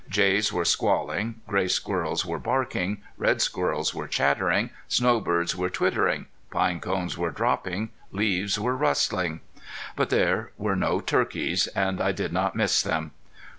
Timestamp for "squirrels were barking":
1.67-3.03